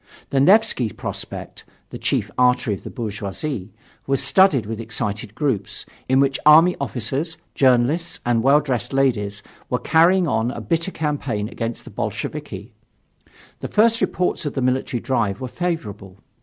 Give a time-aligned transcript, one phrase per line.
[0.31, 3.71] The Nevsky Prospect, the chief artery of the bourgeoisie,
[4.07, 9.77] was studded with excited groups, in which army officers, journalists and well dressed ladies were
[9.77, 12.73] carrying on a bitter campaign against the Bolsheviki.
[13.59, 16.17] The first reports of the military drive were favorable.